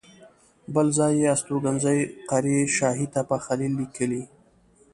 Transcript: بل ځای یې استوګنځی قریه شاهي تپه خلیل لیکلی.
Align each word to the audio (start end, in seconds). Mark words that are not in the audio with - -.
بل 0.73 0.87
ځای 0.97 1.13
یې 1.21 1.27
استوګنځی 1.35 1.99
قریه 2.29 2.63
شاهي 2.77 3.07
تپه 3.13 3.37
خلیل 3.45 3.73
لیکلی. 3.79 4.23